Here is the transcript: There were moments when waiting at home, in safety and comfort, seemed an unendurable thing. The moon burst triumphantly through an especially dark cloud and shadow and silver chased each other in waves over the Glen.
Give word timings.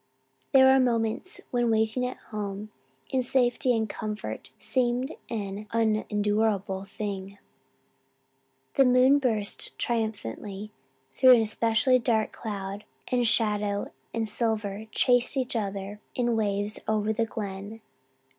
There 0.51 0.65
were 0.65 0.79
moments 0.79 1.41
when 1.51 1.69
waiting 1.69 2.07
at 2.07 2.17
home, 2.33 2.71
in 3.11 3.21
safety 3.21 3.77
and 3.77 3.87
comfort, 3.87 4.49
seemed 4.57 5.13
an 5.29 5.67
unendurable 5.73 6.85
thing. 6.85 7.37
The 8.77 8.85
moon 8.85 9.19
burst 9.19 9.77
triumphantly 9.77 10.71
through 11.11 11.35
an 11.35 11.41
especially 11.43 11.99
dark 11.99 12.31
cloud 12.31 12.83
and 13.11 13.27
shadow 13.27 13.91
and 14.11 14.27
silver 14.27 14.87
chased 14.89 15.37
each 15.37 15.55
other 15.55 15.99
in 16.15 16.35
waves 16.35 16.79
over 16.87 17.13
the 17.13 17.27
Glen. 17.27 17.79